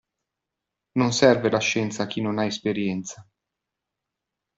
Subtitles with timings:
[0.93, 3.23] Non serve la scienza a chi non ha esperienza.